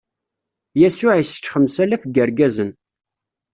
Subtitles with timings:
[0.79, 2.71] Yasuɛ issečč xemsalaf n yirgazen.